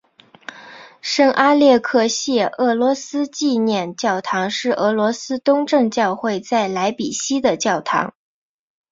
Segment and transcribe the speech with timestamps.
[1.01, 8.11] 圣阿列克谢俄罗斯纪念教堂是俄罗斯东正教会在莱比锡的教堂。